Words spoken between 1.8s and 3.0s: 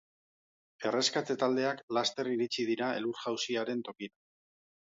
laster iritsi dira